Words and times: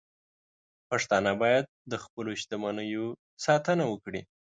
پښتانه 0.89 1.31
باید 1.41 1.65
د 1.91 1.93
خپلو 2.03 2.31
شتمنیو 2.41 3.05
ساتنه 3.45 3.83
وکړي. 3.91 4.21